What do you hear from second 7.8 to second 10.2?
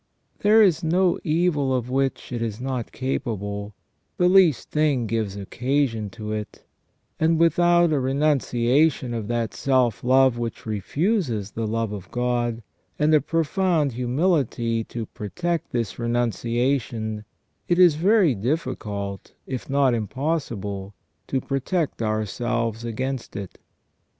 a renunciation of that self